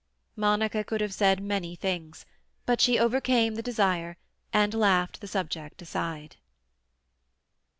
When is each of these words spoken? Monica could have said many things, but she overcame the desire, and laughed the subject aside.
Monica 0.35 0.83
could 0.83 0.99
have 0.99 1.13
said 1.13 1.43
many 1.43 1.75
things, 1.75 2.25
but 2.65 2.81
she 2.81 2.97
overcame 2.97 3.53
the 3.53 3.61
desire, 3.61 4.17
and 4.51 4.73
laughed 4.73 5.21
the 5.21 5.27
subject 5.27 5.79
aside. 5.79 6.37